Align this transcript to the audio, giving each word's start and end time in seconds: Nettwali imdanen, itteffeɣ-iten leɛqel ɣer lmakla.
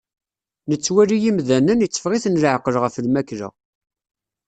Nettwali 0.69 1.17
imdanen, 1.29 1.83
itteffeɣ-iten 1.85 2.39
leɛqel 2.43 2.75
ɣer 2.81 2.91
lmakla. 3.05 3.49